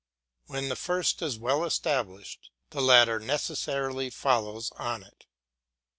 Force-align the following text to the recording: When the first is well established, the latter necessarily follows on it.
When 0.47 0.69
the 0.69 0.75
first 0.75 1.21
is 1.21 1.37
well 1.37 1.63
established, 1.63 2.49
the 2.71 2.81
latter 2.81 3.19
necessarily 3.19 4.09
follows 4.09 4.71
on 4.77 5.03
it. 5.03 5.27